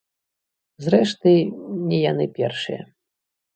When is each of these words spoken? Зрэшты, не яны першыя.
Зрэшты, 0.85 1.35
не 1.93 2.01
яны 2.11 2.25
першыя. 2.41 2.81